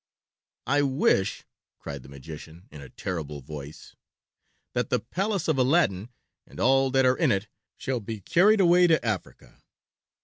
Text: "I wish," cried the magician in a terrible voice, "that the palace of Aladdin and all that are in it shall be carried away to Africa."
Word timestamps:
"I 0.65 0.81
wish," 0.81 1.45
cried 1.77 2.01
the 2.01 2.09
magician 2.09 2.67
in 2.71 2.81
a 2.81 2.89
terrible 2.89 3.39
voice, 3.41 3.95
"that 4.73 4.89
the 4.89 4.99
palace 4.99 5.47
of 5.47 5.59
Aladdin 5.59 6.09
and 6.47 6.59
all 6.59 6.89
that 6.89 7.05
are 7.05 7.15
in 7.15 7.31
it 7.31 7.47
shall 7.77 7.99
be 7.99 8.19
carried 8.19 8.59
away 8.61 8.87
to 8.87 9.05
Africa." 9.05 9.61